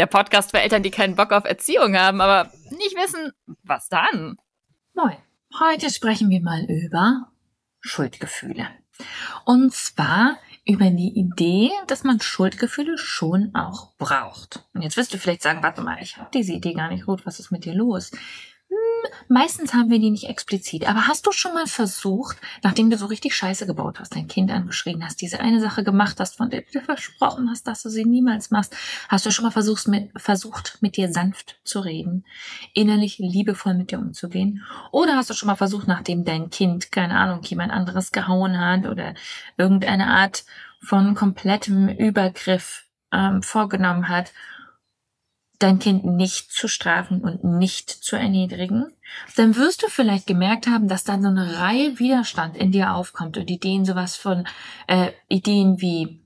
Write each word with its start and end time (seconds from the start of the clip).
der 0.00 0.06
Podcast 0.06 0.50
für 0.50 0.60
Eltern, 0.60 0.82
die 0.82 0.90
keinen 0.90 1.14
Bock 1.14 1.30
auf 1.30 1.44
Erziehung 1.44 1.94
haben, 1.94 2.22
aber 2.22 2.50
nicht 2.70 2.96
wissen, 2.96 3.32
was 3.62 3.90
dann. 3.90 4.38
Moin. 4.94 5.18
Heute 5.60 5.90
sprechen 5.90 6.30
wir 6.30 6.40
mal 6.40 6.64
über 6.64 7.28
Schuldgefühle. 7.80 8.66
Und 9.44 9.74
zwar 9.74 10.38
über 10.64 10.88
die 10.88 11.18
Idee, 11.18 11.70
dass 11.86 12.02
man 12.02 12.18
Schuldgefühle 12.18 12.96
schon 12.96 13.54
auch 13.54 13.92
braucht. 13.98 14.64
Und 14.72 14.80
jetzt 14.80 14.96
wirst 14.96 15.12
du 15.12 15.18
vielleicht 15.18 15.42
sagen, 15.42 15.62
warte 15.62 15.82
mal, 15.82 15.98
ich 16.00 16.16
habe 16.16 16.30
diese 16.32 16.54
Idee 16.54 16.72
gar 16.72 16.88
nicht 16.88 17.04
gut, 17.04 17.26
was 17.26 17.38
ist 17.38 17.50
mit 17.50 17.66
dir 17.66 17.74
los? 17.74 18.10
Meistens 19.28 19.74
haben 19.74 19.90
wir 19.90 19.98
die 19.98 20.10
nicht 20.10 20.28
explizit. 20.28 20.88
Aber 20.88 21.06
hast 21.06 21.26
du 21.26 21.32
schon 21.32 21.54
mal 21.54 21.66
versucht, 21.66 22.36
nachdem 22.62 22.90
du 22.90 22.96
so 22.96 23.06
richtig 23.06 23.34
Scheiße 23.34 23.66
gebaut 23.66 24.00
hast, 24.00 24.14
dein 24.14 24.28
Kind 24.28 24.50
angeschrien 24.50 25.04
hast, 25.04 25.20
diese 25.20 25.40
eine 25.40 25.60
Sache 25.60 25.84
gemacht 25.84 26.20
hast, 26.20 26.36
von 26.36 26.50
der 26.50 26.62
du 26.62 26.70
dir 26.72 26.82
versprochen 26.82 27.48
hast, 27.50 27.66
dass 27.66 27.82
du 27.82 27.88
sie 27.88 28.04
niemals 28.04 28.50
machst, 28.50 28.76
hast 29.08 29.24
du 29.26 29.30
schon 29.30 29.44
mal 29.44 29.50
versucht 29.50 29.88
mit, 29.88 30.10
versucht, 30.16 30.78
mit 30.80 30.96
dir 30.96 31.12
sanft 31.12 31.60
zu 31.64 31.80
reden, 31.80 32.24
innerlich 32.74 33.18
liebevoll 33.18 33.74
mit 33.74 33.90
dir 33.90 33.98
umzugehen? 33.98 34.64
Oder 34.90 35.16
hast 35.16 35.30
du 35.30 35.34
schon 35.34 35.46
mal 35.46 35.56
versucht, 35.56 35.86
nachdem 35.88 36.24
dein 36.24 36.50
Kind, 36.50 36.92
keine 36.92 37.16
Ahnung, 37.16 37.42
jemand 37.44 37.72
anderes 37.72 38.12
gehauen 38.12 38.58
hat 38.58 38.86
oder 38.86 39.14
irgendeine 39.56 40.08
Art 40.08 40.44
von 40.82 41.14
komplettem 41.14 41.88
Übergriff 41.88 42.86
ähm, 43.12 43.42
vorgenommen 43.42 44.08
hat, 44.08 44.32
dein 45.60 45.78
Kind 45.78 46.04
nicht 46.04 46.50
zu 46.50 46.68
strafen 46.68 47.20
und 47.20 47.44
nicht 47.44 47.90
zu 47.90 48.16
erniedrigen, 48.16 48.92
dann 49.36 49.56
wirst 49.56 49.82
du 49.82 49.88
vielleicht 49.88 50.26
gemerkt 50.26 50.66
haben, 50.66 50.88
dass 50.88 51.04
dann 51.04 51.22
so 51.22 51.28
eine 51.28 51.58
Reihe 51.60 51.98
Widerstand 51.98 52.56
in 52.56 52.72
dir 52.72 52.94
aufkommt 52.94 53.36
und 53.36 53.48
Ideen 53.48 53.84
sowas 53.84 54.16
von 54.16 54.46
äh, 54.88 55.12
Ideen 55.28 55.80
wie 55.80 56.24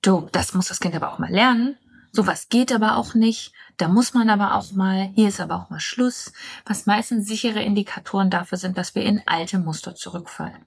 du, 0.00 0.28
das 0.32 0.54
muss 0.54 0.68
das 0.68 0.80
Kind 0.80 0.94
aber 0.94 1.12
auch 1.12 1.18
mal 1.18 1.30
lernen, 1.30 1.76
sowas 2.12 2.48
geht 2.48 2.72
aber 2.72 2.96
auch 2.96 3.14
nicht, 3.14 3.52
da 3.78 3.88
muss 3.88 4.14
man 4.14 4.30
aber 4.30 4.54
auch 4.54 4.72
mal, 4.72 5.10
hier 5.14 5.28
ist 5.28 5.40
aber 5.40 5.56
auch 5.56 5.68
mal 5.68 5.80
Schluss, 5.80 6.32
was 6.64 6.86
meistens 6.86 7.26
sichere 7.26 7.62
Indikatoren 7.62 8.30
dafür 8.30 8.58
sind, 8.58 8.78
dass 8.78 8.94
wir 8.94 9.02
in 9.02 9.22
alte 9.26 9.58
Muster 9.58 9.94
zurückfallen. 9.94 10.64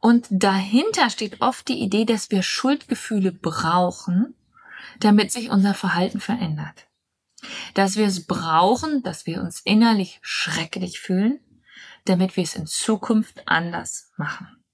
Und 0.00 0.26
dahinter 0.30 1.10
steht 1.10 1.40
oft 1.40 1.68
die 1.68 1.80
Idee, 1.80 2.04
dass 2.04 2.30
wir 2.30 2.42
Schuldgefühle 2.42 3.32
brauchen, 3.32 4.34
damit 5.00 5.32
sich 5.32 5.50
unser 5.50 5.74
Verhalten 5.74 6.20
verändert. 6.20 6.86
Dass 7.74 7.96
wir 7.96 8.06
es 8.06 8.26
brauchen, 8.26 9.02
dass 9.02 9.26
wir 9.26 9.40
uns 9.40 9.60
innerlich 9.60 10.18
schrecklich 10.22 11.00
fühlen, 11.00 11.40
damit 12.04 12.36
wir 12.36 12.44
es 12.44 12.56
in 12.56 12.66
Zukunft 12.66 13.42
anders 13.46 14.12
machen. 14.16 14.64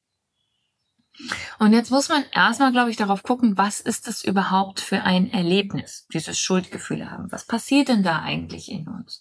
Und 1.59 1.73
jetzt 1.73 1.91
muss 1.91 2.09
man 2.09 2.25
erstmal, 2.33 2.73
glaube 2.73 2.91
ich, 2.91 2.97
darauf 2.97 3.23
gucken, 3.23 3.59
was 3.59 3.81
ist 3.81 4.07
das 4.07 4.25
überhaupt 4.25 4.81
für 4.81 5.03
ein 5.03 5.31
Erlebnis, 5.31 6.07
dieses 6.13 6.39
Schuldgefühle 6.39 7.11
haben. 7.11 7.31
Was 7.31 7.45
passiert 7.45 7.89
denn 7.89 8.03
da 8.03 8.21
eigentlich 8.21 8.71
in 8.71 8.89
uns? 8.89 9.21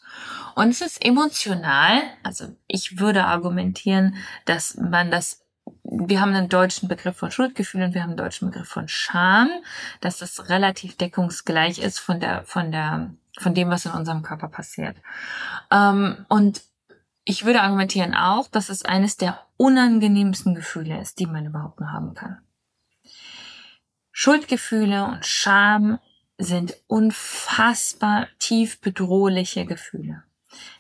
Und 0.56 0.70
es 0.70 0.82
ist 0.82 1.04
emotional, 1.04 2.02
also 2.24 2.56
ich 2.68 3.00
würde 3.00 3.26
argumentieren, 3.26 4.16
dass 4.46 4.76
man 4.76 5.12
das 5.12 5.46
wir 5.92 6.22
haben 6.22 6.34
einen 6.34 6.50
deutschen 6.50 6.88
Begriff 6.88 7.18
von 7.18 7.32
Schuldgefühl 7.32 7.82
und 7.82 7.94
wir 7.94 8.04
haben 8.04 8.12
einen 8.12 8.18
deutschen 8.18 8.50
Begriff 8.50 8.68
von 8.68 8.88
Scham, 8.88 9.50
dass 10.02 10.18
das 10.18 10.50
relativ 10.50 10.98
deckungsgleich 10.98 11.80
ist 11.80 12.00
von 12.00 12.20
der, 12.20 12.44
von 12.44 12.72
der, 12.72 13.12
von 13.40 13.54
dem, 13.54 13.70
was 13.70 13.86
in 13.86 13.92
unserem 13.92 14.22
Körper 14.22 14.50
passiert. 14.50 14.98
Ähm, 15.72 16.26
und 16.30 16.62
ich 17.26 17.46
würde 17.46 17.62
argumentieren 17.62 18.14
auch, 18.14 18.48
dass 18.48 18.70
es 18.70 18.86
eines 18.86 19.18
der 19.18 19.40
unangenehmsten 19.58 20.56
Gefühle 20.56 21.00
ist, 21.02 21.20
die 21.20 21.26
man 21.26 21.46
überhaupt 21.46 21.80
nur 21.80 21.92
haben 21.92 22.14
kann. 22.14 22.40
Schuldgefühle 24.12 25.06
und 25.06 25.26
Scham 25.26 26.00
sind 26.38 26.76
unfassbar 26.88 28.28
tief 28.38 28.80
bedrohliche 28.82 29.66
Gefühle. 29.66 30.24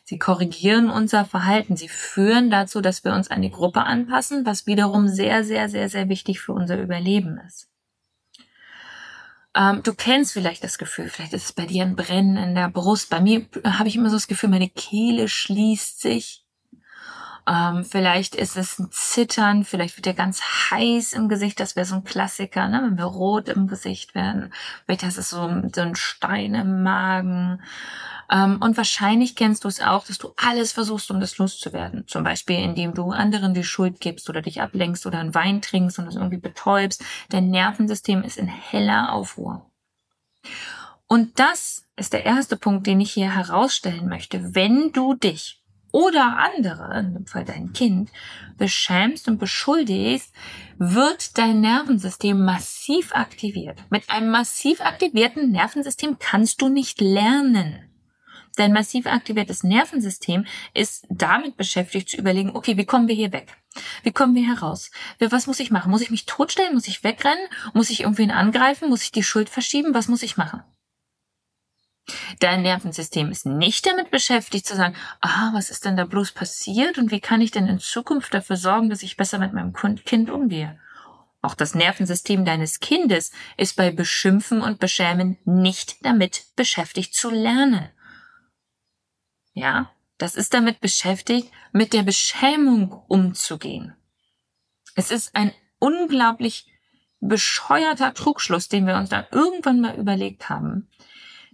Sie 0.03 0.19
korrigieren 0.19 0.89
unser 0.89 1.25
Verhalten. 1.25 1.75
Sie 1.75 1.89
führen 1.89 2.49
dazu, 2.49 2.81
dass 2.81 3.03
wir 3.03 3.13
uns 3.13 3.29
an 3.29 3.41
die 3.41 3.51
Gruppe 3.51 3.83
anpassen, 3.83 4.45
was 4.45 4.67
wiederum 4.67 5.07
sehr, 5.07 5.43
sehr, 5.43 5.69
sehr, 5.69 5.89
sehr 5.89 6.09
wichtig 6.09 6.39
für 6.41 6.53
unser 6.53 6.81
Überleben 6.81 7.39
ist. 7.45 7.69
Ähm, 9.55 9.81
du 9.83 9.93
kennst 9.93 10.33
vielleicht 10.33 10.63
das 10.63 10.77
Gefühl, 10.77 11.09
vielleicht 11.09 11.33
ist 11.33 11.45
es 11.45 11.53
bei 11.53 11.65
dir 11.65 11.83
ein 11.83 11.95
Brennen 11.95 12.37
in 12.37 12.55
der 12.55 12.69
Brust. 12.69 13.09
Bei 13.09 13.19
mir 13.19 13.45
habe 13.63 13.87
ich 13.87 13.95
immer 13.95 14.09
so 14.09 14.15
das 14.15 14.27
Gefühl, 14.27 14.49
meine 14.49 14.69
Kehle 14.69 15.27
schließt 15.27 16.01
sich. 16.01 16.45
Ähm, 17.47 17.83
vielleicht 17.83 18.35
ist 18.35 18.57
es 18.57 18.77
ein 18.77 18.91
Zittern, 18.91 19.63
vielleicht 19.63 19.97
wird 19.97 20.05
er 20.05 20.13
ganz 20.13 20.41
heiß 20.69 21.13
im 21.13 21.29
Gesicht. 21.29 21.59
Das 21.59 21.75
wäre 21.75 21.85
so 21.85 21.95
ein 21.95 22.03
Klassiker, 22.03 22.67
ne? 22.67 22.81
wenn 22.83 22.97
wir 22.97 23.05
rot 23.05 23.49
im 23.49 23.67
Gesicht 23.67 24.13
werden. 24.13 24.53
Vielleicht 24.85 25.03
ist 25.03 25.17
es 25.17 25.31
so, 25.31 25.49
so 25.73 25.81
ein 25.81 25.95
Stein 25.95 26.53
im 26.53 26.83
Magen. 26.83 27.63
Ähm, 28.31 28.61
und 28.61 28.77
wahrscheinlich 28.77 29.35
kennst 29.35 29.63
du 29.63 29.67
es 29.67 29.81
auch, 29.81 30.05
dass 30.05 30.17
du 30.17 30.33
alles 30.37 30.71
versuchst, 30.71 31.09
um 31.11 31.19
das 31.19 31.37
loszuwerden. 31.37 32.07
Zum 32.07 32.23
Beispiel, 32.23 32.57
indem 32.57 32.93
du 32.93 33.11
anderen 33.11 33.53
die 33.53 33.63
Schuld 33.63 33.99
gibst 33.99 34.29
oder 34.29 34.41
dich 34.41 34.61
ablenkst 34.61 35.05
oder 35.05 35.19
einen 35.19 35.35
Wein 35.35 35.61
trinkst 35.61 35.99
und 35.99 36.07
es 36.07 36.15
irgendwie 36.15 36.37
betäubst. 36.37 37.03
Dein 37.29 37.49
Nervensystem 37.49 38.23
ist 38.23 38.37
in 38.37 38.47
heller 38.47 39.13
Aufruhr. 39.13 39.65
Und 41.07 41.39
das 41.39 41.87
ist 41.95 42.13
der 42.13 42.25
erste 42.25 42.55
Punkt, 42.55 42.85
den 42.85 43.01
ich 43.01 43.11
hier 43.11 43.33
herausstellen 43.33 44.07
möchte. 44.07 44.53
Wenn 44.53 44.91
du 44.91 45.15
dich 45.15 45.63
oder 45.91 46.37
andere, 46.37 46.99
in 46.99 47.13
dem 47.15 47.25
Fall 47.25 47.45
dein 47.45 47.73
Kind, 47.73 48.11
beschämst 48.57 49.27
und 49.27 49.39
beschuldigst, 49.39 50.31
wird 50.77 51.37
dein 51.39 51.61
Nervensystem 51.61 52.45
massiv 52.45 53.15
aktiviert. 53.15 53.79
Mit 53.89 54.07
einem 54.11 54.29
massiv 54.29 54.81
aktivierten 54.81 55.51
Nervensystem 55.51 56.17
kannst 56.19 56.61
du 56.61 56.69
nicht 56.69 57.01
lernen. 57.01 57.88
Dein 58.59 58.73
massiv 58.73 59.05
aktiviertes 59.05 59.63
Nervensystem 59.63 60.45
ist 60.73 61.07
damit 61.09 61.55
beschäftigt 61.55 62.09
zu 62.09 62.17
überlegen, 62.17 62.57
okay, 62.57 62.75
wie 62.75 62.85
kommen 62.85 63.07
wir 63.07 63.15
hier 63.15 63.31
weg? 63.31 63.55
Wie 64.03 64.11
kommen 64.11 64.35
wir 64.35 64.45
heraus? 64.45 64.91
Was 65.17 65.47
muss 65.47 65.61
ich 65.61 65.71
machen? 65.71 65.89
Muss 65.89 66.01
ich 66.01 66.11
mich 66.11 66.25
totstellen? 66.25 66.73
Muss 66.73 66.89
ich 66.89 67.01
wegrennen? 67.05 67.47
Muss 67.73 67.89
ich 67.89 68.01
irgendwen 68.01 68.31
angreifen? 68.31 68.89
Muss 68.89 69.03
ich 69.03 69.13
die 69.13 69.23
Schuld 69.23 69.47
verschieben? 69.47 69.93
Was 69.93 70.09
muss 70.09 70.23
ich 70.23 70.35
machen? 70.35 70.61
Dein 72.41 72.63
Nervensystem 72.63 73.31
ist 73.31 73.45
nicht 73.45 73.85
damit 73.85 74.11
beschäftigt 74.11 74.67
zu 74.67 74.75
sagen, 74.75 74.97
ah, 75.21 75.51
was 75.53 75.69
ist 75.69 75.85
denn 75.85 75.95
da 75.95 76.03
bloß 76.03 76.33
passiert 76.33 76.97
und 76.97 77.11
wie 77.11 77.21
kann 77.21 77.39
ich 77.39 77.51
denn 77.51 77.67
in 77.67 77.79
Zukunft 77.79 78.33
dafür 78.33 78.57
sorgen, 78.57 78.89
dass 78.89 79.03
ich 79.03 79.15
besser 79.15 79.39
mit 79.39 79.53
meinem 79.53 79.71
Kind 79.71 80.29
umgehe. 80.29 80.77
Auch 81.41 81.55
das 81.55 81.75
Nervensystem 81.75 82.43
deines 82.43 82.81
Kindes 82.81 83.31
ist 83.55 83.77
bei 83.77 83.89
Beschimpfen 83.89 84.61
und 84.61 84.81
Beschämen 84.81 85.37
nicht 85.45 86.05
damit 86.05 86.47
beschäftigt 86.57 87.15
zu 87.15 87.29
lernen. 87.29 87.89
Ja, 89.59 89.91
das 90.17 90.35
ist 90.35 90.53
damit 90.53 90.79
beschäftigt, 90.79 91.51
mit 91.73 91.91
der 91.91 92.03
Beschämung 92.03 93.03
umzugehen. 93.09 93.93
Es 94.95 95.11
ist 95.11 95.35
ein 95.35 95.51
unglaublich 95.79 96.65
bescheuerter 97.19 98.13
Trugschluss, 98.13 98.69
den 98.69 98.87
wir 98.87 98.95
uns 98.95 99.09
da 99.09 99.27
irgendwann 99.31 99.81
mal 99.81 99.95
überlegt 99.95 100.47
haben, 100.47 100.87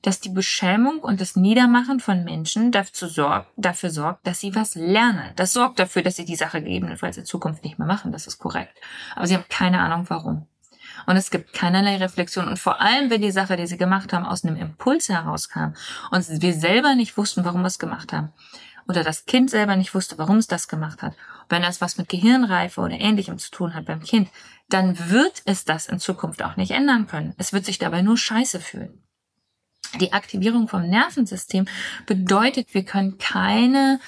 dass 0.04 0.20
die 0.20 0.30
Beschämung 0.30 1.00
und 1.00 1.20
das 1.20 1.36
Niedermachen 1.36 2.00
von 2.00 2.24
Menschen 2.24 2.72
dafür 2.72 3.08
sorgt, 3.08 3.52
dafür 3.58 3.90
sorgt, 3.90 4.28
dass 4.28 4.40
sie 4.40 4.54
was 4.54 4.76
lernen. 4.76 5.32
Das 5.36 5.54
sorgt 5.54 5.80
dafür, 5.80 6.04
dass 6.04 6.18
sie 6.18 6.26
die 6.26 6.36
Sache 6.36 6.62
gegebenenfalls 6.62 7.18
in 7.18 7.26
Zukunft 7.26 7.64
nicht 7.64 7.80
mehr 7.80 7.88
machen. 7.88 8.12
Das 8.12 8.28
ist 8.28 8.38
korrekt. 8.38 8.78
Aber 9.16 9.26
sie 9.26 9.34
haben 9.34 9.46
keine 9.50 9.80
Ahnung, 9.80 10.06
warum. 10.10 10.48
Und 11.06 11.18
es 11.18 11.30
gibt 11.30 11.54
keinerlei 11.54 11.98
Reflexion. 11.98 12.48
Und 12.48 12.60
vor 12.60 12.82
allem, 12.82 13.10
wenn 13.10 13.22
die 13.22 13.32
Sache, 13.32 13.58
die 13.58 13.68
sie 13.68 13.78
gemacht 13.78 14.14
haben, 14.14 14.26
aus 14.26 14.44
einem 14.44 14.56
Impuls 14.56 15.10
herauskam 15.10 15.74
und 16.12 16.42
wir 16.42 16.54
selber 16.54 16.96
nicht 16.96 17.18
wussten, 17.18 17.46
warum 17.46 17.62
wir 17.62 17.68
es 17.68 17.80
gemacht 17.80 18.14
haben. 18.14 18.34
Oder 18.88 19.04
das 19.04 19.26
Kind 19.26 19.50
selber 19.50 19.76
nicht 19.76 19.96
wusste, 19.96 20.18
warum 20.18 20.38
es 20.38 20.48
das 20.48 20.68
gemacht 20.68 21.02
hat. 21.02 21.16
Wenn 21.50 21.64
das 21.64 21.82
was 21.82 21.98
mit 21.98 22.10
Gehirnreife 22.10 22.82
oder 22.82 23.00
ähnlichem 23.00 23.40
zu 23.40 23.50
tun 23.50 23.74
hat 23.74 23.86
beim 23.86 24.02
Kind, 24.02 24.30
dann 24.70 25.10
wird 25.10 25.42
es 25.46 25.66
das 25.66 25.88
in 25.88 26.00
Zukunft 26.00 26.44
auch 26.44 26.56
nicht 26.56 26.72
ändern 26.72 27.08
können. 27.08 27.34
Es 27.38 27.52
wird 27.52 27.66
sich 27.66 27.80
dabei 27.80 28.02
nur 28.02 28.18
scheiße 28.18 28.60
fühlen. 28.60 29.02
Die 30.00 30.14
Aktivierung 30.14 30.68
vom 30.68 30.88
Nervensystem 30.88 31.68
bedeutet, 32.06 32.74
wir 32.74 32.84
können 32.84 33.18
keine 33.18 34.00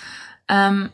ähm, 0.47 0.91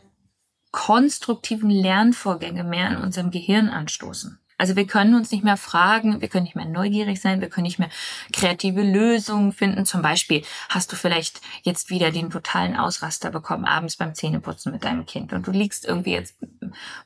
konstruktiven 0.70 1.70
Lernvorgänge 1.70 2.64
mehr 2.64 2.90
in 2.90 2.96
unserem 2.96 3.30
Gehirn 3.30 3.68
anstoßen. 3.68 4.40
Also 4.64 4.76
wir 4.76 4.86
können 4.86 5.14
uns 5.14 5.30
nicht 5.30 5.44
mehr 5.44 5.58
fragen, 5.58 6.22
wir 6.22 6.28
können 6.28 6.44
nicht 6.44 6.56
mehr 6.56 6.64
neugierig 6.64 7.20
sein, 7.20 7.42
wir 7.42 7.50
können 7.50 7.66
nicht 7.66 7.78
mehr 7.78 7.90
kreative 8.32 8.80
Lösungen 8.80 9.52
finden. 9.52 9.84
Zum 9.84 10.00
Beispiel 10.00 10.42
hast 10.70 10.90
du 10.90 10.96
vielleicht 10.96 11.42
jetzt 11.64 11.90
wieder 11.90 12.10
den 12.10 12.30
totalen 12.30 12.74
Ausraster 12.74 13.30
bekommen, 13.30 13.66
abends 13.66 13.98
beim 13.98 14.14
Zähneputzen 14.14 14.72
mit 14.72 14.82
deinem 14.82 15.04
Kind 15.04 15.34
und 15.34 15.46
du 15.46 15.50
liegst 15.50 15.84
irgendwie 15.84 16.12
jetzt 16.12 16.36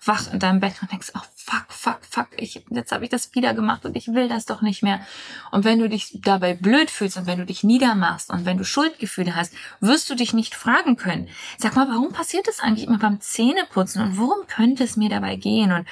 wach 0.04 0.32
in 0.32 0.38
deinem 0.38 0.60
Bett 0.60 0.74
und 0.80 0.92
denkst, 0.92 1.10
oh 1.16 1.20
fuck, 1.34 1.66
fuck, 1.68 1.98
fuck, 2.08 2.28
ich, 2.36 2.64
jetzt 2.70 2.92
habe 2.92 3.02
ich 3.02 3.10
das 3.10 3.34
wieder 3.34 3.54
gemacht 3.54 3.84
und 3.84 3.96
ich 3.96 4.06
will 4.06 4.28
das 4.28 4.46
doch 4.46 4.62
nicht 4.62 4.84
mehr. 4.84 5.00
Und 5.50 5.64
wenn 5.64 5.80
du 5.80 5.88
dich 5.88 6.20
dabei 6.22 6.54
blöd 6.54 6.92
fühlst 6.92 7.16
und 7.16 7.26
wenn 7.26 7.38
du 7.38 7.44
dich 7.44 7.64
niedermachst 7.64 8.30
und 8.30 8.44
wenn 8.44 8.58
du 8.58 8.64
Schuldgefühle 8.64 9.34
hast, 9.34 9.52
wirst 9.80 10.08
du 10.10 10.14
dich 10.14 10.32
nicht 10.32 10.54
fragen 10.54 10.94
können. 10.94 11.28
Sag 11.56 11.74
mal, 11.74 11.88
warum 11.88 12.12
passiert 12.12 12.46
das 12.46 12.60
eigentlich 12.60 12.86
immer 12.86 12.98
beim 12.98 13.20
Zähneputzen 13.20 14.00
und 14.00 14.16
worum 14.16 14.46
könnte 14.46 14.84
es 14.84 14.96
mir 14.96 15.08
dabei 15.08 15.34
gehen? 15.34 15.72
Und 15.72 15.88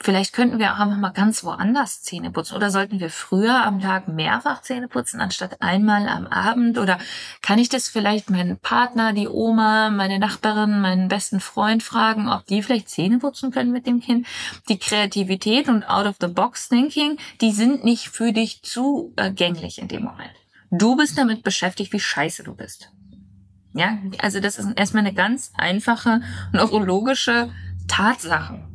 Vielleicht 0.00 0.32
könnten 0.32 0.58
wir 0.58 0.72
auch 0.72 0.78
einfach 0.78 0.96
mal 0.96 1.10
ganz 1.10 1.44
woanders 1.44 2.02
Zähne 2.02 2.30
putzen. 2.30 2.56
Oder 2.56 2.70
sollten 2.70 3.00
wir 3.00 3.10
früher 3.10 3.64
am 3.64 3.80
Tag 3.80 4.08
mehrfach 4.08 4.62
Zähne 4.62 4.88
putzen, 4.88 5.20
anstatt 5.20 5.60
einmal 5.60 6.08
am 6.08 6.26
Abend? 6.26 6.78
Oder 6.78 6.98
kann 7.42 7.58
ich 7.58 7.68
das 7.68 7.88
vielleicht 7.88 8.30
meinen 8.30 8.58
Partner, 8.58 9.12
die 9.12 9.28
Oma, 9.28 9.90
meine 9.90 10.18
Nachbarin, 10.18 10.80
meinen 10.80 11.08
besten 11.08 11.40
Freund 11.40 11.82
fragen, 11.82 12.28
ob 12.28 12.46
die 12.46 12.62
vielleicht 12.62 12.88
Zähne 12.88 13.18
putzen 13.18 13.50
können 13.50 13.72
mit 13.72 13.86
dem 13.86 14.00
Kind? 14.00 14.26
Die 14.68 14.78
Kreativität 14.78 15.68
und 15.68 15.84
Out-of-the-Box-Thinking, 15.84 17.18
die 17.40 17.52
sind 17.52 17.84
nicht 17.84 18.08
für 18.08 18.32
dich 18.32 18.62
zugänglich 18.62 19.78
in 19.78 19.88
dem 19.88 20.04
Moment. 20.04 20.34
Du 20.70 20.96
bist 20.96 21.18
damit 21.18 21.42
beschäftigt, 21.42 21.92
wie 21.92 22.00
scheiße 22.00 22.42
du 22.42 22.54
bist. 22.54 22.90
Ja, 23.74 23.98
also 24.18 24.40
das 24.40 24.58
ist 24.58 24.68
erstmal 24.76 25.04
eine 25.04 25.14
ganz 25.14 25.52
einfache 25.56 26.20
neurologische 26.52 27.50
Tatsache. 27.88 28.73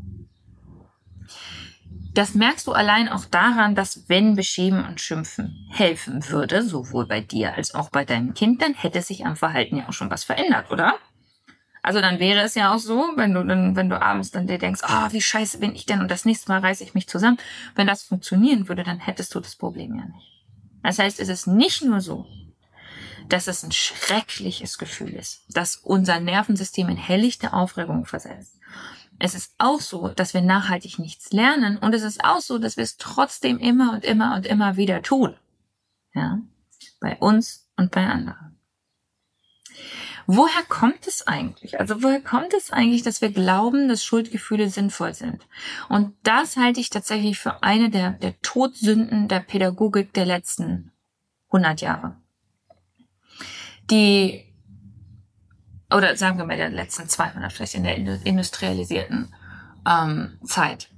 Das 2.13 2.33
merkst 2.33 2.65
du 2.65 2.71
allein 2.71 3.07
auch 3.07 3.25
daran, 3.25 3.75
dass 3.75 4.09
wenn 4.09 4.35
Beschämen 4.35 4.85
und 4.85 4.99
Schimpfen 4.99 5.67
helfen 5.69 6.27
würde, 6.27 6.63
sowohl 6.63 7.05
bei 7.05 7.21
dir 7.21 7.53
als 7.53 7.75
auch 7.75 7.89
bei 7.89 8.03
deinem 8.03 8.33
Kind, 8.33 8.61
dann 8.61 8.73
hätte 8.73 9.01
sich 9.01 9.25
am 9.25 9.35
Verhalten 9.35 9.77
ja 9.77 9.87
auch 9.87 9.93
schon 9.93 10.09
was 10.09 10.23
verändert, 10.23 10.71
oder? 10.71 10.97
Also 11.81 12.01
dann 12.01 12.19
wäre 12.19 12.41
es 12.41 12.55
ja 12.55 12.73
auch 12.73 12.79
so, 12.79 13.13
wenn 13.15 13.33
du 13.33 13.43
dann, 13.43 13.75
wenn 13.75 13.89
du 13.89 14.01
abends 14.01 14.31
dann 14.31 14.47
dir 14.47 14.57
denkst, 14.57 14.81
ah, 14.83 15.07
oh, 15.07 15.13
wie 15.13 15.21
scheiße 15.21 15.59
bin 15.59 15.75
ich 15.75 15.85
denn 15.85 16.01
und 16.01 16.11
das 16.11 16.25
nächste 16.25 16.51
Mal 16.51 16.59
reiße 16.59 16.83
ich 16.83 16.93
mich 16.93 17.07
zusammen. 17.07 17.37
Wenn 17.75 17.87
das 17.87 18.03
funktionieren 18.03 18.67
würde, 18.67 18.83
dann 18.83 18.99
hättest 18.99 19.33
du 19.33 19.39
das 19.39 19.55
Problem 19.55 19.95
ja 19.95 20.05
nicht. 20.05 20.27
Das 20.83 20.99
heißt, 20.99 21.19
es 21.19 21.29
ist 21.29 21.47
nicht 21.47 21.83
nur 21.83 22.01
so, 22.01 22.25
dass 23.29 23.47
es 23.47 23.63
ein 23.63 23.71
schreckliches 23.71 24.77
Gefühl 24.77 25.13
ist, 25.13 25.43
dass 25.49 25.77
unser 25.77 26.19
Nervensystem 26.19 26.89
in 26.89 26.97
helllichte 26.97 27.53
Aufregung 27.53 28.05
versetzt, 28.05 28.58
es 29.19 29.35
ist 29.35 29.53
auch 29.57 29.81
so, 29.81 30.09
dass 30.09 30.33
wir 30.33 30.41
nachhaltig 30.41 30.97
nichts 30.97 31.31
lernen 31.31 31.77
und 31.77 31.93
es 31.93 32.03
ist 32.03 32.23
auch 32.23 32.39
so, 32.39 32.57
dass 32.57 32.77
wir 32.77 32.83
es 32.83 32.97
trotzdem 32.97 33.59
immer 33.59 33.93
und 33.93 34.05
immer 34.05 34.35
und 34.35 34.45
immer 34.45 34.77
wieder 34.77 35.01
tun. 35.01 35.35
Ja, 36.13 36.39
bei 36.99 37.17
uns 37.17 37.69
und 37.75 37.91
bei 37.91 38.05
anderen. 38.05 38.57
Woher 40.31 40.63
kommt 40.67 41.07
es 41.07 41.25
eigentlich? 41.25 41.79
Also 41.79 42.03
woher 42.03 42.21
kommt 42.21 42.53
es 42.53 42.71
eigentlich, 42.71 43.01
dass 43.01 43.21
wir 43.21 43.31
glauben, 43.31 43.89
dass 43.89 44.03
Schuldgefühle 44.03 44.69
sinnvoll 44.69 45.15
sind? 45.15 45.47
Und 45.89 46.15
das 46.23 46.55
halte 46.55 46.79
ich 46.79 46.91
tatsächlich 46.91 47.39
für 47.39 47.63
eine 47.63 47.89
der, 47.89 48.11
der 48.11 48.39
Todsünden 48.41 49.27
der 49.27 49.39
Pädagogik 49.39 50.13
der 50.13 50.25
letzten 50.25 50.91
100 51.47 51.81
Jahre. 51.81 52.15
Die 53.89 54.48
oder 55.91 56.15
sagen 56.15 56.37
wir 56.37 56.45
mal 56.45 56.57
der 56.57 56.69
letzten 56.69 57.07
200, 57.07 57.51
vielleicht 57.51 57.75
in 57.75 57.83
der 57.83 57.97
industrialisierten 57.97 59.33
ähm, 59.87 60.37
Zeit. 60.45 60.89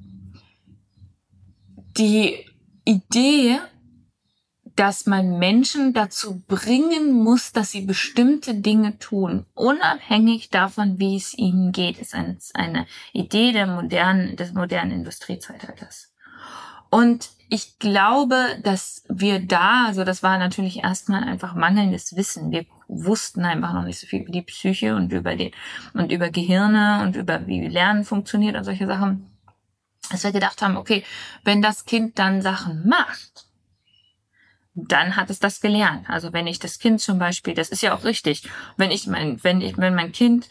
Die 1.98 2.46
Idee, 2.84 3.60
dass 4.76 5.06
man 5.06 5.38
Menschen 5.38 5.94
dazu 5.94 6.42
bringen 6.48 7.12
muss, 7.12 7.52
dass 7.52 7.72
sie 7.72 7.82
bestimmte 7.82 8.56
Dinge 8.56 8.98
tun, 9.00 9.46
unabhängig 9.54 10.50
davon, 10.50 11.00
wie 11.00 11.16
es 11.16 11.38
ihnen 11.38 11.72
geht, 11.72 12.00
ist 12.00 12.16
eine, 12.16 12.38
eine 12.54 12.88
Idee 13.14 13.52
der 13.52 13.68
modernen, 13.68 14.36
des 14.36 14.54
modernen 14.54 14.92
Industriezeitalters. 14.92 16.14
Und 16.90 17.30
ich 17.54 17.80
glaube, 17.80 18.62
dass 18.64 19.04
wir 19.10 19.46
da, 19.46 19.88
also 19.88 20.06
das 20.06 20.24
war 20.24 20.38
natürlich 20.38 20.86
erstmal 20.86 21.26
einfach 21.26 21.54
mangelndes 21.54 22.16
Wissen. 22.16 22.50
Wir 22.50 22.66
wussten 22.88 23.44
einfach 23.44 23.74
noch 23.74 23.84
nicht 23.84 24.00
so 24.00 24.08
viel 24.08 24.22
über 24.22 24.32
die 24.32 24.42
Psyche 24.42 24.96
und 24.96 25.12
über 25.12 25.36
die, 25.36 25.52
und 25.94 26.14
über 26.14 26.30
Gehirne 26.30 27.02
und 27.04 27.18
über 27.18 27.46
wie 27.48 27.68
Lernen 27.68 28.06
funktioniert 28.06 28.56
und 28.56 28.64
solche 28.64 28.88
Sachen. 28.88 29.30
Dass 30.10 30.24
wir 30.24 30.32
gedacht 30.32 30.62
haben, 30.62 30.78
okay, 30.78 31.04
wenn 31.44 31.62
das 31.62 31.84
Kind 31.84 32.18
dann 32.20 32.42
Sachen 32.42 32.88
macht, 32.88 33.48
dann 34.74 35.18
hat 35.18 35.30
es 35.30 35.40
das 35.40 35.60
gelernt. 35.60 36.10
Also 36.10 36.32
wenn 36.32 36.48
ich 36.48 36.60
das 36.60 36.80
Kind 36.80 37.02
zum 37.02 37.20
Beispiel, 37.20 37.54
das 37.54 37.68
ist 37.68 37.82
ja 37.82 37.94
auch 37.94 38.06
richtig, 38.06 38.48
wenn 38.78 38.92
ich 38.92 39.08
mein, 39.08 39.44
wenn 39.44 39.60
ich, 39.60 39.78
wenn 39.78 39.94
mein 39.94 40.14
Kind, 40.14 40.48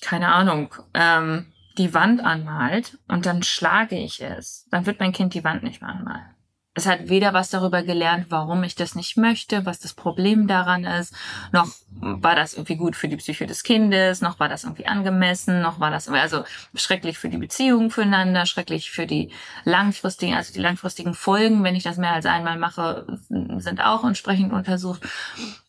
keine 0.00 0.32
Ahnung, 0.32 0.74
ähm, 0.94 1.46
die 1.78 1.94
Wand 1.94 2.22
anmalt 2.22 2.98
und 3.08 3.26
dann 3.26 3.42
schlage 3.42 3.96
ich 3.96 4.22
es, 4.22 4.66
dann 4.70 4.86
wird 4.86 5.00
mein 5.00 5.12
Kind 5.12 5.34
die 5.34 5.44
Wand 5.44 5.62
nicht 5.62 5.80
mehr 5.80 5.90
anmalen 5.90 6.34
es 6.74 6.86
hat 6.86 7.08
weder 7.08 7.32
was 7.32 7.50
darüber 7.50 7.82
gelernt, 7.82 8.26
warum 8.30 8.64
ich 8.64 8.74
das 8.74 8.96
nicht 8.96 9.16
möchte, 9.16 9.64
was 9.64 9.78
das 9.78 9.94
Problem 9.94 10.48
daran 10.48 10.84
ist, 10.84 11.14
noch 11.52 11.68
war 11.90 12.34
das 12.34 12.54
irgendwie 12.54 12.74
gut 12.74 12.96
für 12.96 13.06
die 13.06 13.16
Psyche 13.16 13.46
des 13.46 13.62
Kindes, 13.62 14.20
noch 14.20 14.40
war 14.40 14.48
das 14.48 14.64
irgendwie 14.64 14.86
angemessen, 14.86 15.62
noch 15.62 15.78
war 15.78 15.92
das 15.92 16.08
also 16.08 16.44
schrecklich 16.74 17.16
für 17.16 17.28
die 17.28 17.38
Beziehungen 17.38 17.90
füreinander, 17.90 18.44
schrecklich 18.44 18.90
für 18.90 19.06
die 19.06 19.30
langfristigen, 19.64 20.34
also 20.34 20.52
die 20.52 20.60
langfristigen 20.60 21.14
Folgen, 21.14 21.62
wenn 21.62 21.76
ich 21.76 21.84
das 21.84 21.96
mehr 21.96 22.12
als 22.12 22.26
einmal 22.26 22.58
mache, 22.58 23.06
sind 23.28 23.80
auch 23.80 24.04
entsprechend 24.04 24.52
untersucht. 24.52 25.02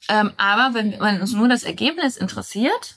Ähm, 0.09 0.31
aber 0.38 0.74
wenn, 0.74 1.00
wenn 1.00 1.21
uns 1.21 1.33
nur 1.33 1.47
das 1.47 1.63
Ergebnis 1.63 2.17
interessiert, 2.17 2.95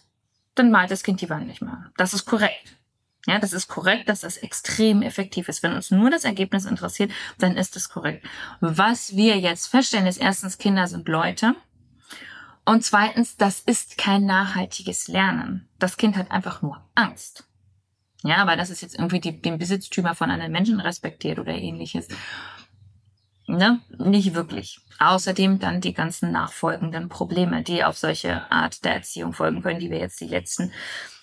dann 0.55 0.71
malt 0.71 0.91
das 0.91 1.03
Kind 1.03 1.21
die 1.21 1.29
Wand 1.29 1.47
nicht 1.47 1.61
mehr. 1.61 1.91
Das 1.99 2.15
ist 2.15 2.25
korrekt. 2.25 2.78
Ja, 3.29 3.39
das 3.39 3.53
ist 3.53 3.69
korrekt, 3.69 4.09
dass 4.09 4.21
das 4.21 4.39
extrem 4.39 5.03
effektiv 5.03 5.51
ist. 5.51 5.63
Wenn 5.63 5.75
uns 5.75 5.91
nur 5.91 6.09
das 6.09 6.25
Ergebnis 6.25 6.65
interessiert, 6.65 7.13
dann 7.37 7.59
ist 7.59 7.77
es 7.77 7.91
korrekt. 7.91 8.27
Was 8.61 9.17
wir 9.17 9.39
jetzt 9.39 9.67
feststellen, 9.67 10.07
ist 10.07 10.17
erstens, 10.17 10.57
Kinder 10.57 10.87
sind 10.87 11.07
Leute. 11.09 11.55
Und 12.65 12.85
zweitens, 12.85 13.37
das 13.37 13.61
ist 13.61 13.99
kein 13.99 14.25
nachhaltiges 14.25 15.09
Lernen. 15.09 15.69
Das 15.79 15.99
Kind 15.99 16.17
hat 16.17 16.31
einfach 16.31 16.63
nur 16.63 16.83
Angst. 16.95 17.45
Ja, 18.25 18.47
weil 18.47 18.57
das 18.57 18.71
ist 18.71 18.81
jetzt 18.81 18.95
irgendwie 18.95 19.21
die, 19.21 19.43
den 19.43 19.59
Besitztümer 19.59 20.15
von 20.15 20.31
einem 20.31 20.51
Menschen 20.51 20.81
respektiert 20.81 21.39
oder 21.39 21.53
ähnliches. 21.53 22.09
Ne? 23.47 23.81
Nicht 23.99 24.33
wirklich. 24.33 24.81
Außerdem 25.01 25.59
dann 25.59 25.83
die 25.83 25.93
ganzen 25.93 26.33
nachfolgenden 26.33 27.11
Probleme, 27.11 27.63
die 27.63 27.85
auf 27.85 27.99
solche 27.99 28.51
Art 28.51 28.87
der 28.87 28.95
Erziehung 28.95 29.35
folgen 29.35 29.63
können, 29.63 29.81
die 29.81 29.91
wir 29.91 29.99
jetzt 29.99 30.19
die 30.23 30.29
letzten 30.29 30.73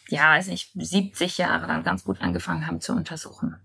ja, 0.10 0.32
weiß 0.32 0.48
nicht, 0.48 0.72
70 0.76 1.38
Jahre 1.38 1.68
dann 1.68 1.84
ganz 1.84 2.04
gut 2.04 2.22
angefangen 2.22 2.68
haben 2.68 2.82
zu 2.82 2.94
untersuchen. 2.94 3.56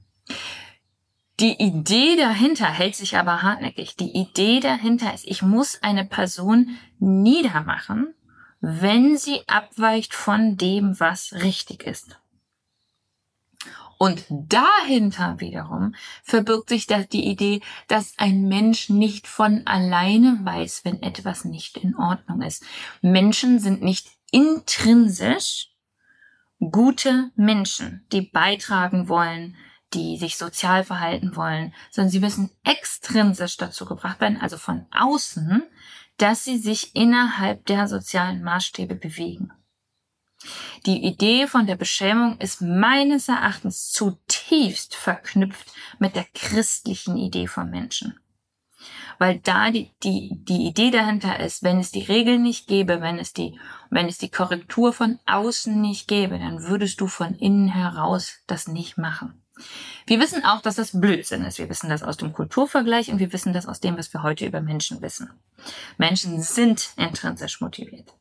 Die 1.40 1.59
Idee 1.59 2.16
dahinter 2.16 2.66
hält 2.66 2.94
sich 2.94 3.16
aber 3.16 3.42
hartnäckig. 3.42 3.97
Die 3.97 4.14
Idee 4.14 4.61
dahinter 4.61 5.14
ist, 5.14 5.26
ich 5.26 5.40
muss 5.40 5.82
eine 5.82 6.04
Person 6.04 6.76
niedermachen, 6.99 8.14
wenn 8.61 9.16
sie 9.16 9.40
abweicht 9.47 10.12
von 10.12 10.59
dem, 10.59 11.00
was 11.00 11.32
richtig 11.32 11.85
ist. 11.85 12.20
Und 13.99 14.25
dahinter 14.28 15.40
wiederum 15.40 15.94
verbirgt 16.23 16.70
sich 16.70 16.87
die 16.87 17.26
Idee, 17.26 17.61
dass 17.87 18.14
ein 18.16 18.49
Mensch 18.49 18.88
nicht 18.88 19.26
von 19.26 19.66
alleine 19.66 20.40
weiß, 20.42 20.85
wenn 20.85 21.02
etwas 21.02 21.44
nicht 21.44 21.76
in 21.76 21.97
Ordnung 21.97 22.40
ist. 22.40 22.64
Menschen 23.02 23.59
sind 23.59 23.82
nicht 23.82 24.09
intrinsisch 24.30 25.69
gute 26.61 27.31
Menschen, 27.37 28.07
die 28.12 28.23
beitragen 28.23 29.09
wollen, 29.09 29.57
die 29.95 30.19
sich 30.19 30.37
sozial 30.37 30.85
verhalten 30.85 31.35
wollen, 31.35 31.75
sondern 31.90 32.11
sie 32.11 32.21
müssen 32.21 32.50
extrinsisch 32.64 33.57
dazu 33.57 33.87
gebracht 33.87 34.21
werden, 34.21 34.40
also 34.40 34.57
von 34.57 34.87
außen, 34.93 35.62
dass 36.17 36.45
sie 36.45 36.59
sich 36.59 36.95
innerhalb 36.95 37.67
der 37.67 37.88
sozialen 37.88 38.43
Maßstäbe 38.43 38.95
bewegen. 38.95 39.52
Die 40.87 41.05
Idee 41.05 41.47
von 41.47 41.67
der 41.67 41.76
Beschämung 41.76 42.38
ist 42.38 42.62
meines 42.62 43.29
Erachtens 43.29 43.90
zutiefst 43.90 44.95
verknüpft 44.95 45.73
mit 45.99 46.14
der 46.14 46.26
christlichen 46.35 47.17
Idee 47.17 47.47
von 47.47 47.69
Menschen 47.71 48.19
weil 49.20 49.38
da 49.38 49.70
die, 49.70 49.90
die, 50.02 50.30
die 50.48 50.66
Idee 50.66 50.90
dahinter 50.90 51.40
ist, 51.40 51.62
wenn 51.62 51.78
es 51.78 51.92
die 51.92 52.02
Regeln 52.02 52.42
nicht 52.42 52.66
gäbe, 52.66 53.02
wenn 53.02 53.18
es 53.18 53.34
die, 53.34 53.60
wenn 53.90 54.08
es 54.08 54.16
die 54.16 54.30
Korrektur 54.30 54.94
von 54.94 55.18
außen 55.26 55.78
nicht 55.78 56.08
gäbe, 56.08 56.38
dann 56.38 56.62
würdest 56.62 57.02
du 57.02 57.06
von 57.06 57.34
innen 57.34 57.68
heraus 57.68 58.38
das 58.46 58.66
nicht 58.66 58.96
machen. 58.96 59.42
Wir 60.06 60.20
wissen 60.20 60.42
auch, 60.46 60.62
dass 60.62 60.76
das 60.76 60.98
Blödsinn 60.98 61.44
ist. 61.44 61.58
Wir 61.58 61.68
wissen 61.68 61.90
das 61.90 62.02
aus 62.02 62.16
dem 62.16 62.32
Kulturvergleich 62.32 63.10
und 63.10 63.18
wir 63.18 63.30
wissen 63.34 63.52
das 63.52 63.66
aus 63.66 63.78
dem, 63.78 63.98
was 63.98 64.10
wir 64.14 64.22
heute 64.22 64.46
über 64.46 64.62
Menschen 64.62 65.02
wissen. 65.02 65.30
Menschen 65.98 66.40
sind 66.40 66.88
intrinsisch 66.96 67.60
motiviert. 67.60 68.14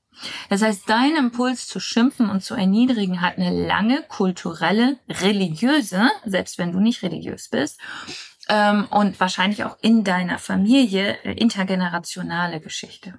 Das 0.49 0.61
heißt, 0.61 0.83
dein 0.87 1.15
Impuls 1.15 1.65
zu 1.65 1.79
schimpfen 1.79 2.29
und 2.29 2.43
zu 2.43 2.55
erniedrigen 2.55 3.21
hat 3.21 3.37
eine 3.37 3.51
lange 3.51 4.03
kulturelle, 4.09 4.97
religiöse, 5.07 6.09
selbst 6.25 6.57
wenn 6.57 6.73
du 6.73 6.81
nicht 6.81 7.03
religiös 7.03 7.47
bist, 7.47 7.79
ähm, 8.49 8.87
und 8.89 9.19
wahrscheinlich 9.19 9.63
auch 9.63 9.77
in 9.81 10.03
deiner 10.03 10.39
Familie 10.39 11.17
äh, 11.23 11.33
intergenerationale 11.33 12.59
Geschichte. 12.59 13.17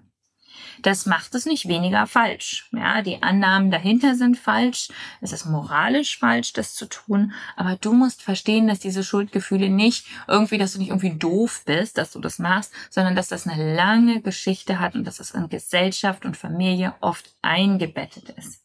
Das 0.82 1.04
macht 1.04 1.34
es 1.34 1.46
nicht 1.46 1.68
weniger 1.68 2.06
falsch. 2.06 2.68
Ja, 2.72 3.02
die 3.02 3.22
Annahmen 3.22 3.70
dahinter 3.70 4.14
sind 4.14 4.38
falsch. 4.38 4.88
Es 5.20 5.32
ist 5.32 5.44
moralisch 5.44 6.18
falsch, 6.18 6.52
das 6.52 6.74
zu 6.74 6.86
tun. 6.86 7.32
Aber 7.56 7.76
du 7.76 7.92
musst 7.92 8.22
verstehen, 8.22 8.66
dass 8.66 8.78
diese 8.78 9.04
Schuldgefühle 9.04 9.68
nicht 9.68 10.06
irgendwie, 10.26 10.58
dass 10.58 10.72
du 10.72 10.78
nicht 10.78 10.88
irgendwie 10.88 11.16
doof 11.16 11.62
bist, 11.66 11.98
dass 11.98 12.12
du 12.12 12.20
das 12.20 12.38
machst, 12.38 12.72
sondern 12.88 13.14
dass 13.14 13.28
das 13.28 13.46
eine 13.46 13.74
lange 13.74 14.22
Geschichte 14.22 14.80
hat 14.80 14.94
und 14.94 15.04
dass 15.04 15.20
es 15.20 15.32
in 15.32 15.48
Gesellschaft 15.48 16.24
und 16.24 16.36
Familie 16.36 16.94
oft 17.00 17.30
eingebettet 17.42 18.30
ist. 18.30 18.62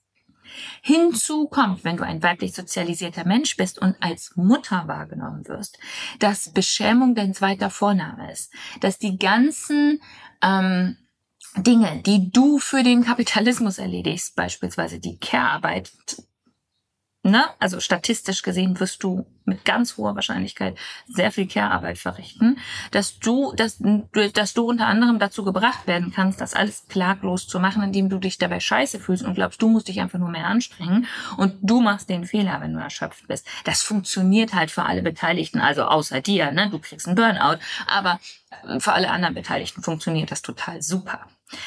Hinzu 0.82 1.48
kommt, 1.48 1.84
wenn 1.84 1.98
du 1.98 2.04
ein 2.04 2.24
weiblich 2.24 2.54
sozialisierter 2.54 3.26
Mensch 3.26 3.58
bist 3.58 3.80
und 3.80 3.96
als 4.00 4.36
Mutter 4.36 4.88
wahrgenommen 4.88 5.48
wirst, 5.48 5.80
dass 6.20 6.54
Beschämung 6.54 7.16
dein 7.16 7.34
zweiter 7.34 7.70
Vorname 7.70 8.32
ist, 8.32 8.54
dass 8.82 8.98
die 8.98 9.18
ganzen 9.18 10.02
ähm, 10.42 10.98
Dinge, 11.58 12.02
die 12.06 12.32
du 12.32 12.60
für 12.60 12.84
den 12.84 13.04
Kapitalismus 13.04 13.78
erledigst, 13.78 14.36
beispielsweise 14.36 15.00
die 15.00 15.18
Care-Arbeit, 15.18 15.92
Ne? 17.25 17.44
Also 17.58 17.79
statistisch 17.79 18.44
gesehen 18.44 18.79
wirst 18.79 19.01
du 19.01 19.25
mit 19.46 19.65
ganz 19.65 19.98
hoher 19.98 20.13
Wahrscheinlichkeit 20.13 20.77
sehr 21.08 21.32
viel 21.32 21.48
Care-Arbeit 21.48 21.98
verrichten, 21.98 22.60
dass 22.91 23.17
du, 23.17 23.51
dass, 23.53 23.79
dass 24.34 24.53
du 24.53 24.70
unter 24.70 24.86
anderem 24.86 25.17
dazu 25.17 25.44
gebracht 25.44 25.88
werden 25.88 26.13
kannst, 26.15 26.39
das 26.39 26.53
alles 26.53 26.86
klaglos 26.88 27.48
zu 27.48 27.60
machen, 27.60 27.82
indem 27.82 28.10
du 28.10 28.20
dich 28.20 28.38
dabei 28.38 28.60
scheiße 28.60 29.00
fühlst 29.00 29.24
und 29.24 29.34
glaubst, 29.34 29.60
du 29.60 29.70
musst 29.70 29.88
dich 29.88 30.01
einfach 30.01 30.20
nur 30.20 30.29
mehr 30.29 30.46
anstrengen 30.46 31.08
und 31.38 31.55
du 31.63 31.82
machst 31.82 32.10
den 32.10 32.25
Fehler, 32.25 32.62
wenn 32.62 32.74
du 32.74 32.79
erschöpft 32.79 33.27
bist. 33.27 33.48
Das 33.63 33.82
funktioniert 33.82 34.53
halt 34.53 34.70
für 34.70 34.84
alle 34.84 35.01
Beteiligten, 35.01 35.60
also 35.60 35.86
außer 35.86 36.22
dir, 36.22 36.51
ne? 36.51 36.70
Du 36.70 36.77
kriegst 36.77 37.08
einen 37.08 37.15
Burnout, 37.15 37.58
aber 37.88 38.20
für 38.77 38.94
alle 38.94 39.10
anderen 39.10 39.34
Beteiligten 39.34 39.82
funktioniert 39.82 40.29
das 40.29 40.44
total 40.44 40.84
super. 40.84 41.25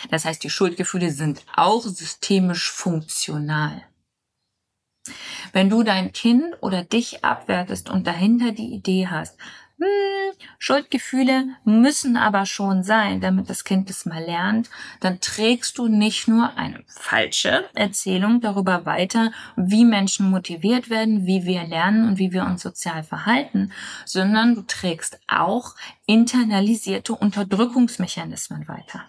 Das 0.08 0.24
heißt, 0.24 0.44
die 0.44 0.50
Schuldgefühle 0.50 1.10
sind 1.10 1.44
auch 1.56 1.82
systemisch 1.82 2.70
funktional. 2.70 3.82
Wenn 5.52 5.70
du 5.70 5.82
dein 5.82 6.12
Kind 6.12 6.44
oder 6.60 6.84
dich 6.84 7.24
abwertest 7.24 7.90
und 7.90 8.06
dahinter 8.06 8.52
die 8.52 8.72
Idee 8.72 9.08
hast, 9.08 9.38
hm, 9.80 10.32
Schuldgefühle 10.58 11.44
müssen 11.64 12.16
aber 12.16 12.46
schon 12.46 12.82
sein, 12.82 13.20
damit 13.20 13.48
das 13.48 13.62
Kind 13.62 13.88
es 13.90 14.06
mal 14.06 14.22
lernt, 14.24 14.68
dann 15.00 15.20
trägst 15.20 15.78
du 15.78 15.86
nicht 15.86 16.26
nur 16.26 16.56
eine 16.56 16.82
falsche 16.88 17.64
Erzählung 17.74 18.40
darüber 18.40 18.86
weiter, 18.86 19.30
wie 19.56 19.84
Menschen 19.84 20.30
motiviert 20.30 20.90
werden, 20.90 21.26
wie 21.26 21.44
wir 21.44 21.62
lernen 21.62 22.08
und 22.08 22.18
wie 22.18 22.32
wir 22.32 22.44
uns 22.44 22.62
sozial 22.62 23.04
verhalten, 23.04 23.70
sondern 24.04 24.56
du 24.56 24.62
trägst 24.62 25.20
auch 25.28 25.76
internalisierte 26.06 27.14
Unterdrückungsmechanismen 27.14 28.66
weiter. 28.66 29.04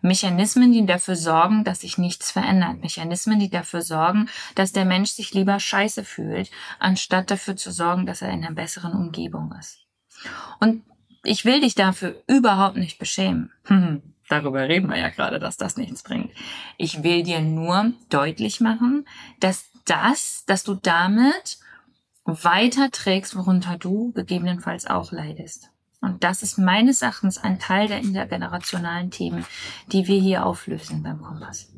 Mechanismen, 0.00 0.72
die 0.72 0.86
dafür 0.86 1.16
sorgen, 1.16 1.64
dass 1.64 1.80
sich 1.80 1.98
nichts 1.98 2.30
verändert. 2.30 2.80
Mechanismen, 2.80 3.38
die 3.38 3.50
dafür 3.50 3.82
sorgen, 3.82 4.28
dass 4.54 4.72
der 4.72 4.84
Mensch 4.84 5.10
sich 5.10 5.34
lieber 5.34 5.60
scheiße 5.60 6.04
fühlt, 6.04 6.50
anstatt 6.78 7.30
dafür 7.30 7.56
zu 7.56 7.70
sorgen, 7.70 8.06
dass 8.06 8.22
er 8.22 8.30
in 8.30 8.44
einer 8.44 8.54
besseren 8.54 8.92
Umgebung 8.92 9.54
ist. 9.58 9.86
Und 10.60 10.82
ich 11.22 11.44
will 11.44 11.60
dich 11.60 11.74
dafür 11.74 12.22
überhaupt 12.26 12.76
nicht 12.76 12.98
beschämen. 12.98 13.50
Darüber 14.28 14.68
reden 14.68 14.88
wir 14.88 14.96
ja 14.96 15.08
gerade, 15.08 15.40
dass 15.40 15.56
das 15.56 15.76
nichts 15.76 16.02
bringt. 16.02 16.30
Ich 16.78 17.02
will 17.02 17.24
dir 17.24 17.40
nur 17.40 17.92
deutlich 18.10 18.60
machen, 18.60 19.06
dass 19.40 19.70
das, 19.86 20.44
dass 20.46 20.62
du 20.62 20.74
damit 20.74 21.58
weiterträgst, 22.24 23.34
worunter 23.34 23.76
du 23.76 24.12
gegebenenfalls 24.12 24.86
auch 24.86 25.10
leidest. 25.10 25.69
Und 26.00 26.24
das 26.24 26.42
ist 26.42 26.58
meines 26.58 27.02
Erachtens 27.02 27.38
ein 27.38 27.58
Teil 27.58 27.88
der 27.88 27.98
intergenerationalen 27.98 29.10
Themen, 29.10 29.44
die 29.92 30.06
wir 30.06 30.20
hier 30.20 30.46
auflösen 30.46 31.02
beim 31.02 31.20
Kompass. 31.20 31.72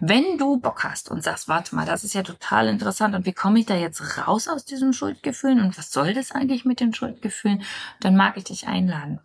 Wenn 0.00 0.38
du 0.38 0.58
Bock 0.58 0.84
hast 0.84 1.10
und 1.10 1.22
sagst, 1.22 1.48
warte 1.48 1.74
mal, 1.74 1.86
das 1.86 2.04
ist 2.04 2.14
ja 2.14 2.22
total 2.22 2.68
interessant 2.68 3.14
und 3.14 3.26
wie 3.26 3.32
komme 3.32 3.60
ich 3.60 3.66
da 3.66 3.74
jetzt 3.74 4.18
raus 4.18 4.48
aus 4.48 4.64
diesen 4.64 4.92
Schuldgefühlen 4.92 5.60
und 5.60 5.76
was 5.76 5.90
soll 5.90 6.14
das 6.14 6.32
eigentlich 6.32 6.64
mit 6.64 6.80
den 6.80 6.94
Schuldgefühlen, 6.94 7.62
dann 8.00 8.16
mag 8.16 8.36
ich 8.36 8.44
dich 8.44 8.68
einladen. 8.68 9.20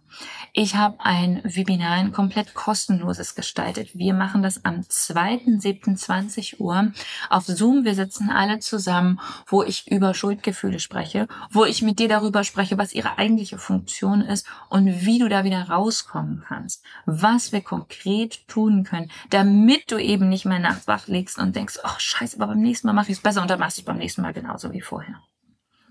Ich 0.51 0.75
habe 0.75 0.98
ein 1.00 1.42
Webinar, 1.44 1.94
ein 1.94 2.12
komplett 2.12 2.53
kostenloses 2.53 3.34
gestaltet. 3.34 3.89
Wir 3.98 4.13
machen 4.13 4.44
das 4.44 4.63
am 4.65 4.82
2.7.20 4.82 6.60
Uhr 6.60 6.92
auf 7.30 7.46
Zoom. 7.46 7.86
Wir 7.86 7.96
sitzen 7.96 8.30
alle 8.30 8.60
zusammen, 8.60 9.20
wo 9.48 9.63
ich 9.63 9.89
über 9.92 10.13
Schuldgefühle 10.13 10.80
spreche, 10.80 11.27
wo 11.50 11.65
ich 11.65 11.82
mit 11.82 11.98
dir 12.00 12.08
darüber 12.08 12.44
spreche, 12.44 12.77
was 12.77 12.94
ihre 12.94 13.18
eigentliche 13.18 13.58
Funktion 13.58 14.22
ist 14.22 14.46
und 14.70 15.06
wie 15.06 15.18
du 15.18 15.27
da 15.27 15.44
wieder 15.44 15.70
rauskommen 15.70 16.44
kannst. 16.48 16.84
Was 17.06 17.51
wir 17.51 17.62
konkret 17.62 18.48
tun 18.48 18.84
können, 18.84 19.10
damit 19.32 19.92
du 19.92 19.98
eben 19.98 20.30
nicht 20.30 20.46
mehr 20.46 20.60
nachts 20.63 20.88
wach 20.88 21.08
legst 21.08 21.38
und 21.38 21.55
denkst, 21.55 21.79
oh 21.84 21.96
scheiße, 21.98 22.38
aber 22.38 22.48
beim 22.48 22.62
nächsten 22.62 22.88
Mal 22.88 22.93
mache 22.93 23.12
ich 23.12 23.17
es 23.17 23.24
besser 23.24 23.41
und 23.41 23.50
dann 23.50 23.60
machst 23.60 23.77
du 23.77 23.82
es 23.82 23.86
beim 23.86 23.98
nächsten 23.98 24.22
Mal 24.22 24.34
genauso 24.34 24.74
wie 24.74 24.82
vorher. 24.82 25.22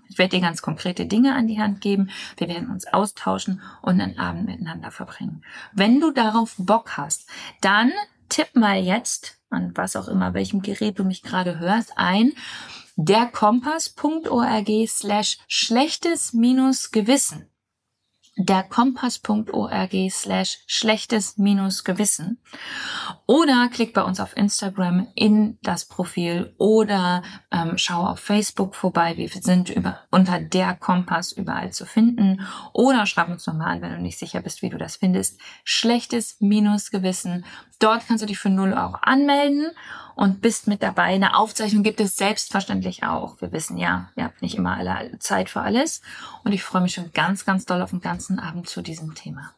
Ich 0.09 0.17
werde 0.17 0.35
dir 0.35 0.41
ganz 0.41 0.61
konkrete 0.61 1.05
Dinge 1.05 1.33
an 1.33 1.47
die 1.47 1.59
Hand 1.59 1.81
geben. 1.81 2.09
Wir 2.37 2.47
werden 2.47 2.69
uns 2.69 2.85
austauschen 2.85 3.61
und 3.81 4.01
einen 4.01 4.19
Abend 4.19 4.45
miteinander 4.45 4.91
verbringen. 4.91 5.43
Wenn 5.71 5.99
du 5.99 6.11
darauf 6.11 6.55
Bock 6.57 6.97
hast, 6.97 7.29
dann 7.61 7.91
tipp 8.29 8.55
mal 8.55 8.77
jetzt 8.77 9.39
an 9.49 9.71
was 9.75 9.95
auch 9.95 10.07
immer, 10.07 10.33
welchem 10.33 10.61
Gerät 10.61 10.99
du 10.99 11.03
mich 11.03 11.23
gerade 11.23 11.59
hörst, 11.59 11.93
ein 11.95 12.33
derkompass.org 12.95 14.69
slash 14.87 15.39
schlechtes 15.47 16.33
minus 16.33 16.91
Gewissen 16.91 17.49
derkompass.org 18.37 20.09
slash 20.09 20.59
schlechtes 20.65 21.37
minus 21.37 21.83
Gewissen 21.83 22.39
oder 23.27 23.69
klick 23.71 23.93
bei 23.93 24.01
uns 24.01 24.19
auf 24.19 24.35
Instagram 24.35 25.07
in 25.15 25.59
das 25.61 25.85
Profil 25.85 26.53
oder 26.57 27.21
ähm, 27.51 27.77
schau 27.77 28.05
auf 28.05 28.19
Facebook 28.19 28.75
vorbei. 28.75 29.17
Wir 29.17 29.29
sind 29.29 29.69
über, 29.69 29.99
unter 30.09 30.39
der 30.39 30.75
Kompass 30.75 31.31
überall 31.31 31.71
zu 31.71 31.85
finden 31.85 32.41
oder 32.73 33.05
schreib 33.05 33.29
uns 33.29 33.45
nochmal 33.45 33.75
an, 33.75 33.81
wenn 33.81 33.91
du 33.91 34.01
nicht 34.01 34.17
sicher 34.17 34.41
bist, 34.41 34.61
wie 34.61 34.69
du 34.69 34.77
das 34.77 34.95
findest. 34.95 35.39
Schlechtes 35.63 36.37
minus 36.39 36.89
Gewissen. 36.89 37.45
Dort 37.83 38.07
kannst 38.07 38.21
du 38.21 38.27
dich 38.27 38.39
für 38.39 38.49
0 38.49 38.71
Euro 38.71 38.95
anmelden 39.01 39.69
und 40.15 40.39
bist 40.39 40.67
mit 40.67 40.81
dabei. 40.81 41.15
Eine 41.15 41.35
Aufzeichnung 41.35 41.83
gibt 41.83 41.99
es 41.99 42.15
selbstverständlich 42.15 43.03
auch. 43.03 43.41
Wir 43.41 43.51
wissen 43.51 43.77
ja, 43.77 44.09
ihr 44.15 44.23
habt 44.23 44.41
nicht 44.41 44.55
immer 44.55 44.77
alle 44.77 45.19
Zeit 45.19 45.49
für 45.49 45.59
alles. 45.59 46.01
Und 46.45 46.53
ich 46.53 46.63
freue 46.63 46.81
mich 46.81 46.93
schon 46.93 47.11
ganz, 47.11 47.43
ganz 47.43 47.65
doll 47.65 47.81
auf 47.81 47.89
den 47.89 47.99
ganzen 47.99 48.39
Abend 48.39 48.69
zu 48.69 48.81
diesem 48.81 49.15
Thema. 49.15 49.53